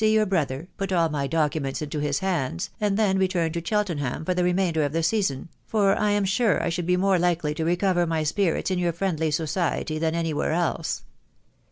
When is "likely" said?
7.19-7.53